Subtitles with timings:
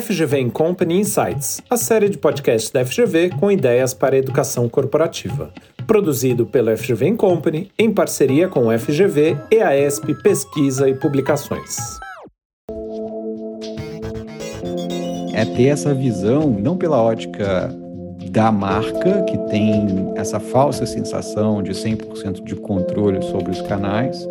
[0.00, 5.50] FGV Company Insights, a série de podcasts da FGV com ideias para a educação corporativa.
[5.86, 11.78] Produzido pela FGV Company em parceria com o FGV, EASP Pesquisa e Publicações.
[15.32, 17.74] É ter essa visão, não pela ótica
[18.30, 24.28] da marca, que tem essa falsa sensação de 100% de controle sobre os canais,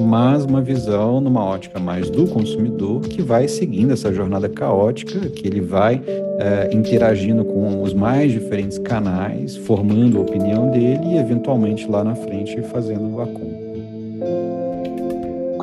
[0.00, 5.46] mas uma visão numa ótica mais do consumidor que vai seguindo essa jornada caótica, que
[5.46, 6.00] ele vai
[6.38, 12.14] é, interagindo com os mais diferentes canais, formando a opinião dele e eventualmente lá na
[12.14, 13.64] frente fazendo a compra.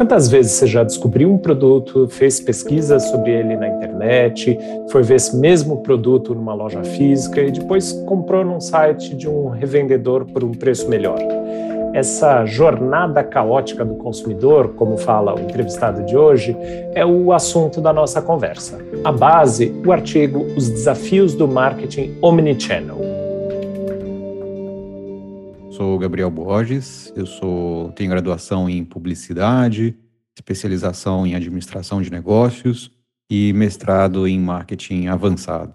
[0.02, 4.58] Quantas vezes você já descobriu um produto, fez pesquisa sobre ele na internet,
[4.90, 9.50] foi ver esse mesmo produto numa loja física e depois comprou num site de um
[9.50, 11.20] revendedor por um preço melhor?
[11.94, 16.56] Essa jornada caótica do consumidor, como fala o entrevistado de hoje,
[16.94, 18.80] é o assunto da nossa conversa.
[19.04, 23.12] A base, o artigo Os Desafios do Marketing Omnichannel
[25.82, 29.98] sou Gabriel Borges, eu sou, tenho graduação em publicidade,
[30.38, 32.92] especialização em administração de negócios
[33.28, 35.74] e mestrado em marketing avançado.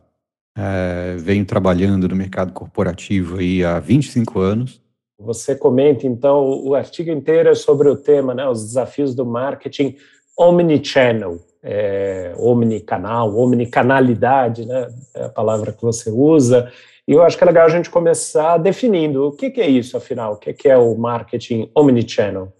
[0.56, 4.80] É, venho trabalhando no mercado corporativo aí há 25 anos.
[5.18, 9.96] Você comenta, então, o artigo inteiro é sobre o tema, né, os desafios do marketing
[10.38, 16.70] omnichannel, é, omnicanal, omnicanalidade, né, é a palavra que você usa.
[17.08, 19.96] E eu acho que é legal a gente começar definindo o que, que é isso,
[19.96, 22.52] afinal, o que, que é o marketing omnichannel.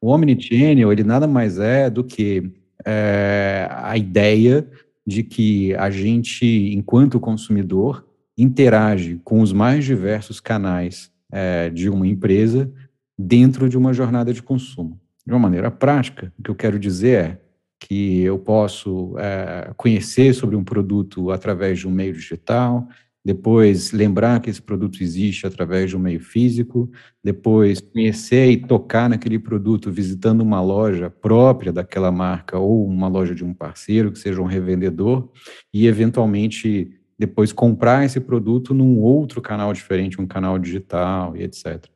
[0.00, 2.52] O omnichannel, ele nada mais é do que
[2.84, 4.68] é, a ideia
[5.06, 8.04] de que a gente, enquanto consumidor,
[8.36, 12.72] interage com os mais diversos canais é, de uma empresa
[13.18, 15.00] dentro de uma jornada de consumo.
[15.26, 17.40] De uma maneira prática, o que eu quero dizer é
[17.78, 22.88] que eu posso é, conhecer sobre um produto através de um meio digital,
[23.26, 26.88] depois lembrar que esse produto existe através de um meio físico,
[27.24, 33.34] depois conhecer e tocar naquele produto visitando uma loja própria daquela marca ou uma loja
[33.34, 35.28] de um parceiro, que seja um revendedor,
[35.74, 36.88] e eventualmente
[37.18, 41.86] depois comprar esse produto num outro canal diferente, um canal digital e etc.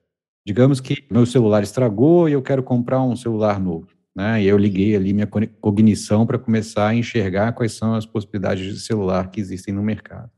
[0.46, 3.88] Digamos que meu celular estragou e eu quero comprar um celular novo.
[4.16, 4.42] Né?
[4.42, 8.80] E eu liguei ali minha cognição para começar a enxergar quais são as possibilidades de
[8.80, 10.30] celular que existem no mercado.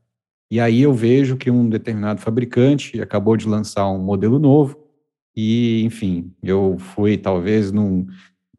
[0.51, 4.77] E aí eu vejo que um determinado fabricante acabou de lançar um modelo novo
[5.35, 8.05] e, enfim, eu fui talvez num,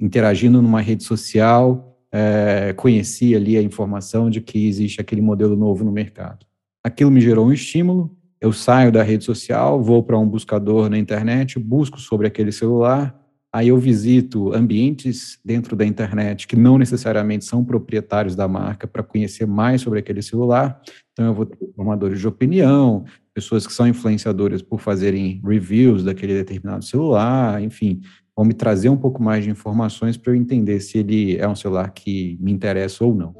[0.01, 5.83] interagindo numa rede social, é, conheci ali a informação de que existe aquele modelo novo
[5.83, 6.47] no mercado.
[6.85, 10.97] Aquilo me gerou um estímulo, eu saio da rede social, vou para um buscador na
[10.97, 13.21] internet, busco sobre aquele celular,
[13.55, 19.01] Aí eu visito ambientes dentro da internet que não necessariamente são proprietários da marca para
[19.01, 20.83] conhecer mais sobre aquele celular.
[21.13, 26.35] Então eu vou ter formadores de opinião, pessoas que são influenciadoras por fazerem reviews daquele
[26.35, 28.01] determinado celular, enfim,
[28.37, 31.55] vão me trazer um pouco mais de informações para eu entender se ele é um
[31.55, 33.35] celular que me interessa ou não.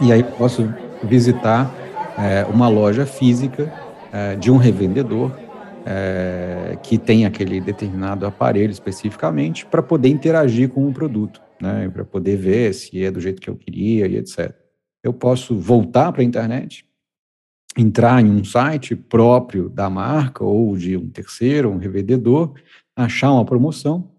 [0.00, 0.68] E aí posso
[1.04, 1.72] visitar
[2.18, 3.72] é, uma loja física
[4.12, 5.32] é, de um revendedor
[5.86, 12.04] é, que tem aquele determinado aparelho especificamente para poder interagir com o produto, né, para
[12.04, 14.52] poder ver se é do jeito que eu queria e etc.
[15.02, 16.84] Eu posso voltar para a internet,
[17.76, 22.54] entrar em um site próprio da marca ou de um terceiro, um revendedor,
[22.94, 24.10] achar uma promoção,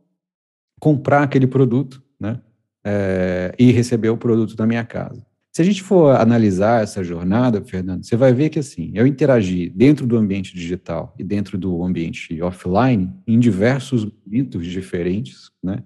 [0.79, 2.41] comprar aquele produto, né,
[2.83, 5.25] é, e receber o produto na minha casa.
[5.55, 9.69] Se a gente for analisar essa jornada, Fernando, você vai ver que assim, eu interagi
[9.69, 15.83] dentro do ambiente digital e dentro do ambiente offline em diversos momentos diferentes, né?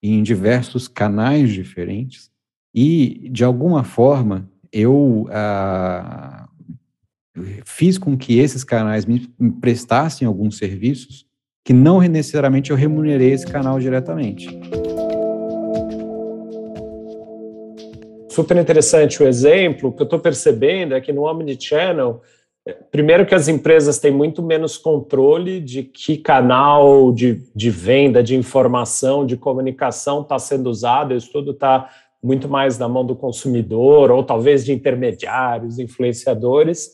[0.00, 2.30] em diversos canais diferentes,
[2.72, 6.47] e de alguma forma eu ah,
[7.64, 9.28] fiz com que esses canais me
[9.60, 11.26] prestassem alguns serviços
[11.64, 14.48] que não necessariamente eu remunerei esse canal diretamente.
[18.38, 19.88] super interessante o exemplo.
[19.88, 22.22] O que eu estou percebendo é que no Omnichannel,
[22.64, 28.22] é, primeiro que as empresas têm muito menos controle de que canal de, de venda,
[28.22, 31.90] de informação, de comunicação está sendo usado, isso tudo está
[32.22, 36.92] muito mais na mão do consumidor, ou talvez de intermediários, influenciadores,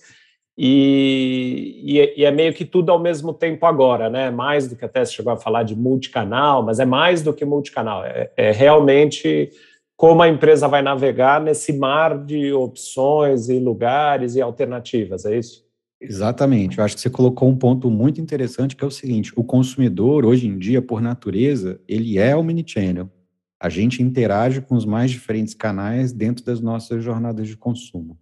[0.57, 4.31] e, e, e, é meio que tudo ao mesmo tempo agora, né?
[4.31, 7.45] Mais do que até se chegou a falar de multicanal, mas é mais do que
[7.45, 9.51] multicanal, é, é realmente
[9.97, 15.65] como a empresa vai navegar nesse mar de opções e lugares e alternativas, é isso?
[16.01, 16.79] Exatamente.
[16.79, 20.25] Eu acho que você colocou um ponto muito interessante, que é o seguinte: o consumidor,
[20.25, 23.11] hoje em dia, por natureza, ele é omnichannel.
[23.59, 28.19] A gente interage com os mais diferentes canais dentro das nossas jornadas de consumo.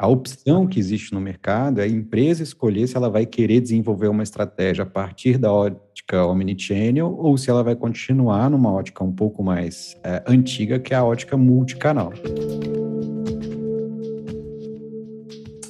[0.00, 4.06] A opção que existe no mercado é a empresa escolher se ela vai querer desenvolver
[4.06, 9.10] uma estratégia a partir da ótica omnichannel ou se ela vai continuar numa ótica um
[9.10, 12.12] pouco mais é, antiga, que é a ótica multicanal.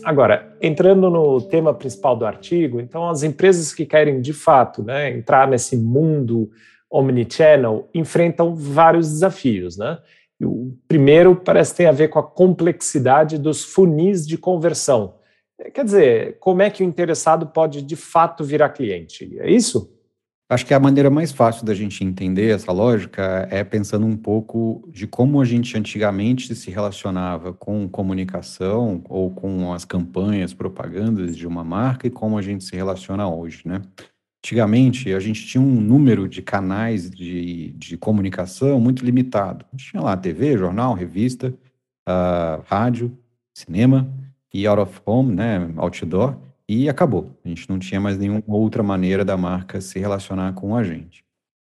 [0.04, 5.10] Agora, entrando no tema principal do artigo, então as empresas que querem de fato né,
[5.10, 6.50] entrar nesse mundo
[6.90, 9.98] omnichannel enfrentam vários desafios, né?
[10.40, 15.14] O primeiro parece ter a ver com a complexidade dos funis de conversão.
[15.74, 19.36] Quer dizer, como é que o interessado pode de fato virar cliente?
[19.40, 19.92] É isso?
[20.50, 24.88] Acho que a maneira mais fácil da gente entender essa lógica é pensando um pouco
[24.90, 31.46] de como a gente antigamente se relacionava com comunicação ou com as campanhas, propagandas de
[31.46, 33.82] uma marca e como a gente se relaciona hoje, né?
[34.44, 39.64] Antigamente, a gente tinha um número de canais de, de comunicação muito limitado.
[39.76, 41.52] Tinha lá TV, jornal, revista,
[42.08, 43.16] uh, rádio,
[43.52, 44.08] cinema
[44.54, 46.36] e out of home, né, outdoor,
[46.68, 47.36] e acabou.
[47.44, 51.24] A gente não tinha mais nenhuma outra maneira da marca se relacionar com a gente.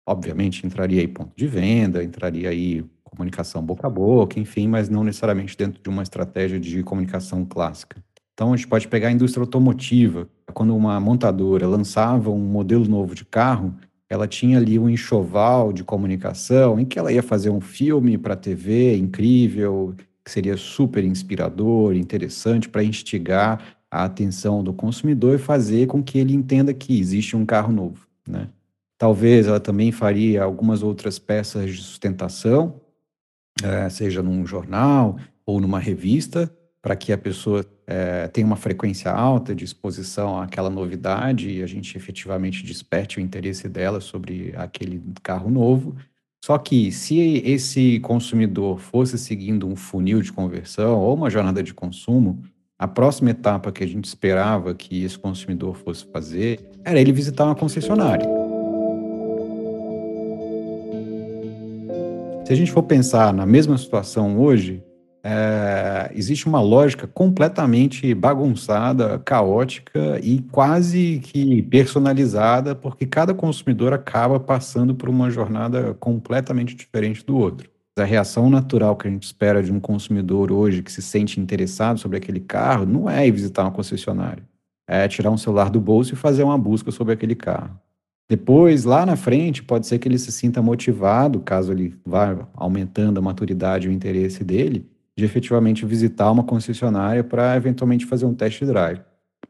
[0.06, 5.02] Obviamente, entraria aí ponto de venda, entraria aí comunicação boca a boca, enfim, mas não
[5.02, 8.02] necessariamente dentro de uma estratégia de comunicação clássica.
[8.32, 10.28] Então, a gente pode pegar a indústria automotiva.
[10.52, 13.75] Quando uma montadora lançava um modelo novo de carro,
[14.08, 18.35] ela tinha ali um enxoval de comunicação em que ela ia fazer um filme para
[18.35, 19.94] a TV incrível,
[20.25, 26.19] que seria super inspirador, interessante para instigar a atenção do consumidor e fazer com que
[26.19, 28.49] ele entenda que existe um carro novo, né?
[28.99, 32.81] Talvez ela também faria algumas outras peças de sustentação,
[33.62, 35.17] é, seja num jornal
[35.47, 36.52] ou numa revista,
[36.82, 41.67] para que a pessoa é, tenha uma frequência alta de exposição àquela novidade e a
[41.67, 45.97] gente efetivamente desperte o interesse dela sobre aquele carro novo.
[46.43, 51.75] Só que se esse consumidor fosse seguindo um funil de conversão ou uma jornada de
[51.75, 52.43] consumo,
[52.79, 57.44] a próxima etapa que a gente esperava que esse consumidor fosse fazer era ele visitar
[57.44, 58.26] uma concessionária.
[62.47, 64.83] Se a gente for pensar na mesma situação hoje,
[65.22, 74.40] é, existe uma lógica completamente bagunçada, caótica e quase que personalizada, porque cada consumidor acaba
[74.40, 77.70] passando por uma jornada completamente diferente do outro.
[77.99, 81.99] A reação natural que a gente espera de um consumidor hoje que se sente interessado
[81.99, 84.43] sobre aquele carro não é ir visitar uma concessionária,
[84.88, 87.78] é tirar um celular do bolso e fazer uma busca sobre aquele carro.
[88.26, 93.19] Depois, lá na frente, pode ser que ele se sinta motivado, caso ele vá aumentando
[93.19, 98.35] a maturidade e o interesse dele, de efetivamente visitar uma concessionária para eventualmente fazer um
[98.35, 99.01] test drive.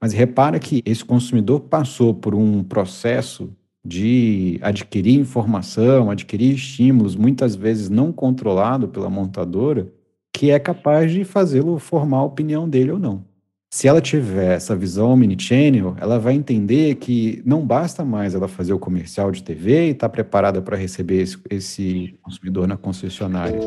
[0.01, 3.51] Mas repara que esse consumidor passou por um processo
[3.85, 9.91] de adquirir informação, adquirir estímulos, muitas vezes não controlado pela montadora,
[10.33, 13.25] que é capaz de fazê-lo formar a opinião dele ou não.
[13.73, 18.73] Se ela tiver essa visão omnichannel, ela vai entender que não basta mais ela fazer
[18.73, 23.61] o comercial de TV e estar tá preparada para receber esse, esse consumidor na concessionária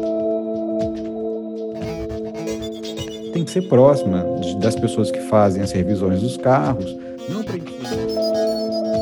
[3.33, 4.23] tem que ser próxima
[4.61, 6.95] das pessoas que fazem as revisões dos carros,
[7.27, 7.43] não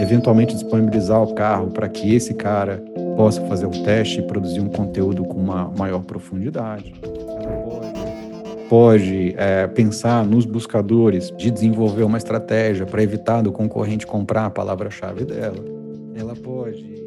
[0.02, 2.84] eventualmente disponibilizar o carro para que esse cara
[3.16, 6.94] possa fazer um teste e produzir um conteúdo com uma maior profundidade.
[7.02, 14.46] Pode, pode é, pensar nos buscadores de desenvolver uma estratégia para evitar do concorrente comprar
[14.46, 15.64] a palavra-chave dela.
[16.16, 17.01] Ela pode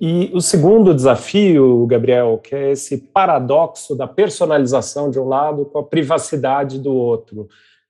[0.00, 5.78] E o segundo desafio, Gabriel, que é esse paradoxo da personalização de um lado com
[5.78, 7.48] a privacidade do outro.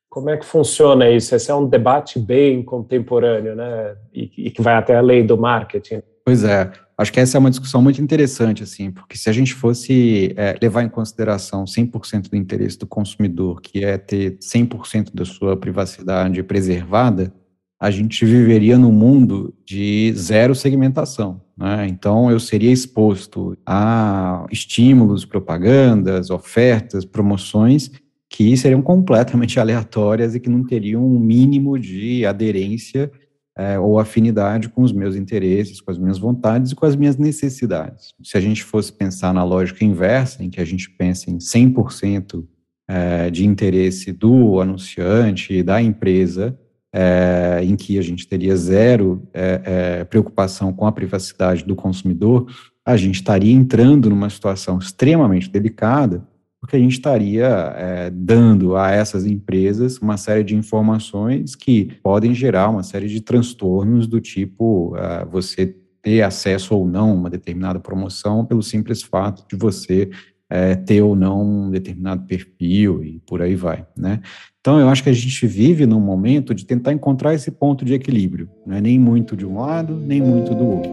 [0.08, 1.36] Como é que funciona isso?
[1.36, 3.94] Esse é um debate bem contemporâneo, né?
[4.12, 6.02] E, e que vai até além do marketing.
[6.24, 6.72] Pois é.
[6.98, 10.54] Acho que essa é uma discussão muito interessante, assim, porque se a gente fosse é,
[10.60, 16.42] levar em consideração 100% do interesse do consumidor, que é ter 100% da sua privacidade
[16.42, 17.32] preservada,
[17.80, 21.40] a gente viveria num mundo de zero segmentação.
[21.56, 21.86] Né?
[21.88, 27.90] Então, eu seria exposto a estímulos, propagandas, ofertas, promoções
[28.28, 33.10] que seriam completamente aleatórias e que não teriam um mínimo de aderência
[33.56, 37.16] é, ou afinidade com os meus interesses, com as minhas vontades e com as minhas
[37.16, 38.14] necessidades.
[38.22, 42.44] Se a gente fosse pensar na lógica inversa, em que a gente pensa em 100%
[42.86, 46.58] é, de interesse do anunciante da empresa,
[46.92, 52.46] é, em que a gente teria zero é, é, preocupação com a privacidade do consumidor,
[52.84, 56.26] a gente estaria entrando numa situação extremamente delicada,
[56.60, 62.34] porque a gente estaria é, dando a essas empresas uma série de informações que podem
[62.34, 67.30] gerar uma série de transtornos do tipo uh, você ter acesso ou não a uma
[67.30, 70.10] determinada promoção pelo simples fato de você
[70.50, 74.20] é, ter ou não um determinado perfil e por aí vai, né?
[74.60, 77.94] Então, eu acho que a gente vive num momento de tentar encontrar esse ponto de
[77.94, 80.92] equilíbrio, não é nem muito de um lado, nem muito do outro.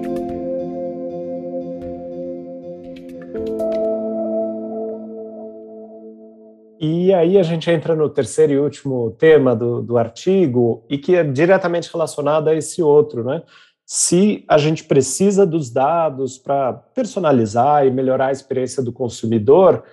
[6.80, 11.18] E aí a gente entra no terceiro e último tema do, do artigo, e que
[11.18, 13.44] é diretamente relacionado a esse outro, né?
[13.86, 19.84] Se a gente precisa dos dados para personalizar e melhorar a experiência do consumidor,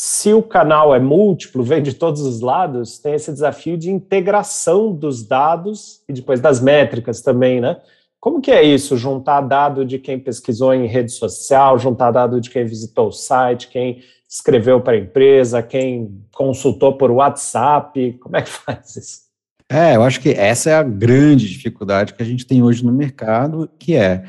[0.00, 4.94] se o canal é múltiplo, vem de todos os lados, tem esse desafio de integração
[4.94, 7.78] dos dados e depois das métricas também, né?
[8.20, 8.96] Como que é isso?
[8.96, 13.66] Juntar dado de quem pesquisou em rede social, juntar dado de quem visitou o site,
[13.66, 19.22] quem escreveu para a empresa, quem consultou por WhatsApp, como é que faz isso?
[19.68, 22.92] É, eu acho que essa é a grande dificuldade que a gente tem hoje no
[22.92, 24.22] mercado, que é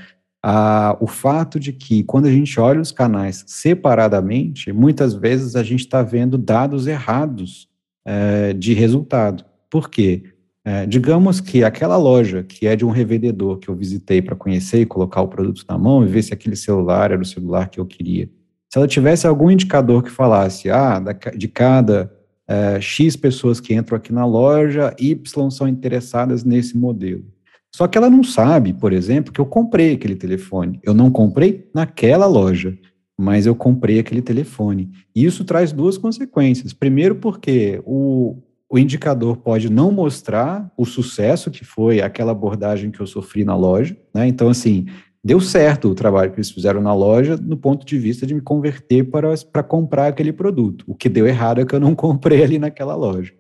[0.44, 5.64] a, o fato de que quando a gente olha os canais separadamente, muitas vezes a
[5.64, 7.68] gente está vendo dados errados
[8.06, 9.44] é, de resultado.
[9.70, 10.24] Por quê?
[10.66, 14.82] É, digamos que aquela loja que é de um revendedor que eu visitei para conhecer
[14.82, 17.80] e colocar o produto na mão e ver se aquele celular era o celular que
[17.80, 18.30] eu queria.
[18.72, 21.02] Se ela tivesse algum indicador que falasse, ah,
[21.36, 22.14] de cada
[22.48, 27.26] é, X pessoas que entram aqui na loja, Y são interessadas nesse modelo.
[27.74, 30.80] Só que ela não sabe, por exemplo, que eu comprei aquele telefone.
[30.84, 32.78] Eu não comprei naquela loja,
[33.18, 34.90] mas eu comprei aquele telefone.
[35.16, 36.74] E isso traz duas consequências.
[36.74, 38.38] Primeiro, porque o,
[38.70, 43.56] o indicador pode não mostrar o sucesso que foi aquela abordagem que eu sofri na
[43.56, 44.28] loja, né?
[44.28, 44.86] Então, assim,
[45.24, 48.42] deu certo o trabalho que eles fizeram na loja no ponto de vista de me
[48.42, 50.86] converter para, para comprar aquele produto.
[50.88, 53.34] O que deu errado é que eu não comprei ali naquela loja.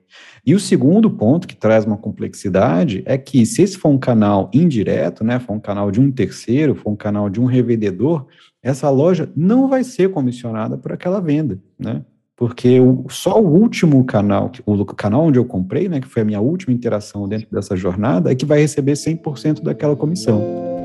[0.45, 4.49] E o segundo ponto que traz uma complexidade é que se esse for um canal
[4.53, 8.25] indireto, né, for um canal de um terceiro, for um canal de um revendedor,
[8.61, 12.03] essa loja não vai ser comissionada por aquela venda, né?
[12.39, 16.25] porque o, só o último canal, o canal onde eu comprei, né, que foi a
[16.25, 20.78] minha última interação dentro dessa jornada, é que vai receber 100% daquela comissão.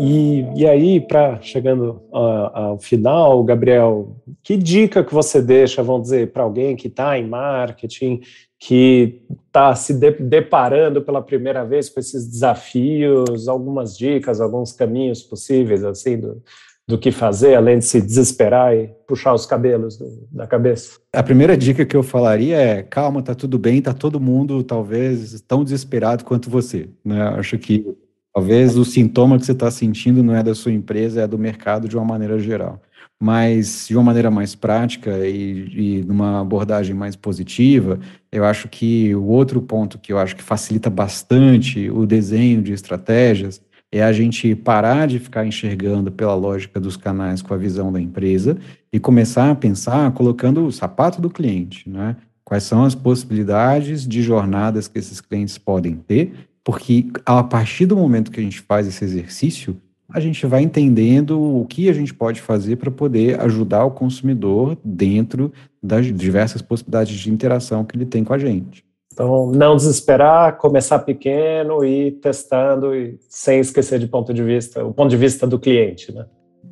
[0.00, 6.32] E, e aí, para chegando ao final, Gabriel, que dica que você deixa, vamos dizer,
[6.32, 8.22] para alguém que está em marketing,
[8.58, 15.22] que está se de, deparando pela primeira vez com esses desafios, algumas dicas, alguns caminhos
[15.22, 16.42] possíveis assim do,
[16.88, 20.98] do que fazer, além de se desesperar e puxar os cabelos do, da cabeça?
[21.12, 25.40] A primeira dica que eu falaria é calma, tá tudo bem, tá todo mundo talvez
[25.42, 26.88] tão desesperado quanto você.
[27.04, 27.20] Né?
[27.36, 27.86] Acho que
[28.34, 31.88] talvez o sintoma que você está sentindo não é da sua empresa, é do mercado
[31.88, 32.80] de uma maneira geral
[33.22, 38.00] mas de uma maneira mais prática e, e numa abordagem mais positiva,
[38.32, 42.72] eu acho que o outro ponto que eu acho que facilita bastante o desenho de
[42.72, 43.60] estratégias
[43.92, 48.00] é a gente parar de ficar enxergando pela lógica dos canais com a visão da
[48.00, 48.56] empresa
[48.90, 52.16] e começar a pensar colocando o sapato do cliente, né?
[52.42, 56.49] Quais são as possibilidades de jornadas que esses clientes podem ter?
[56.64, 59.76] Porque a partir do momento que a gente faz esse exercício,
[60.12, 64.76] a gente vai entendendo o que a gente pode fazer para poder ajudar o consumidor
[64.84, 65.52] dentro
[65.82, 68.84] das diversas possibilidades de interação que ele tem com a gente.
[69.12, 74.84] Então, não desesperar, começar pequeno e ir testando e sem esquecer de ponto de vista,
[74.84, 76.26] o ponto de vista do cliente, né?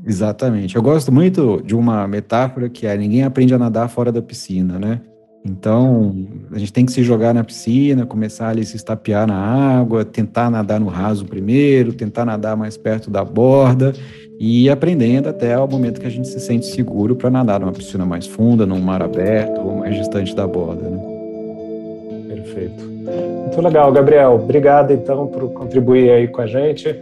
[0.07, 0.77] Exatamente.
[0.77, 4.79] Eu gosto muito de uma metáfora que é ninguém aprende a nadar fora da piscina,
[4.79, 5.01] né?
[5.45, 6.15] Então,
[6.53, 10.05] a gente tem que se jogar na piscina, começar ali a se estapear na água,
[10.05, 13.93] tentar nadar no raso primeiro, tentar nadar mais perto da borda
[14.39, 17.73] e ir aprendendo até o momento que a gente se sente seguro para nadar numa
[17.73, 20.83] piscina mais funda, num mar aberto ou mais distante da borda.
[20.83, 22.35] Né?
[22.35, 22.85] Perfeito.
[22.85, 24.35] Muito legal, Gabriel.
[24.35, 26.95] Obrigado então por contribuir aí com a gente.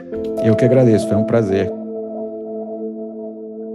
[0.44, 1.70] Eu que agradeço, foi um prazer.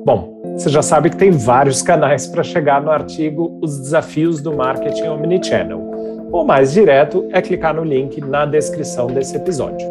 [0.04, 4.52] Bom, você já sabe que tem vários canais para chegar no artigo Os Desafios do
[4.52, 5.80] Marketing Omnichannel.
[6.32, 9.88] O mais direto é clicar no link na descrição desse episódio.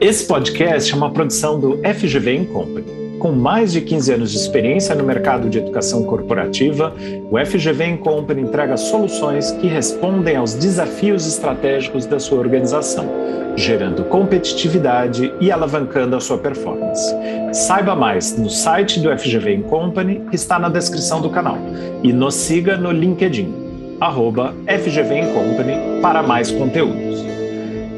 [0.00, 3.05] Esse podcast é uma produção do FGV Company.
[3.18, 6.94] Com mais de 15 anos de experiência no mercado de educação corporativa,
[7.30, 13.08] o FGV Company entrega soluções que respondem aos desafios estratégicos da sua organização,
[13.56, 17.14] gerando competitividade e alavancando a sua performance.
[17.52, 21.58] Saiba mais no site do FGV Company, que está na descrição do canal,
[22.02, 27.35] e nos siga no LinkedIn, arroba FGV Company, para mais conteúdos.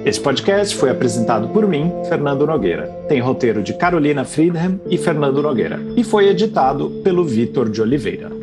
[0.05, 2.87] Esse podcast foi apresentado por mim, Fernando Nogueira.
[3.09, 5.81] Tem roteiro de Carolina Friedman e Fernando Nogueira.
[5.97, 8.38] E foi editado pelo Vitor de Oliveira.